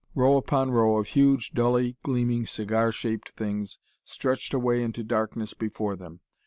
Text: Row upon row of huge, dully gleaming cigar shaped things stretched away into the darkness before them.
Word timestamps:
Row 0.15 0.35
upon 0.35 0.71
row 0.71 0.97
of 0.97 1.09
huge, 1.09 1.51
dully 1.51 1.95
gleaming 2.01 2.47
cigar 2.47 2.91
shaped 2.91 3.29
things 3.37 3.77
stretched 4.03 4.51
away 4.51 4.81
into 4.81 5.01
the 5.03 5.07
darkness 5.07 5.53
before 5.53 5.95
them. 5.95 6.21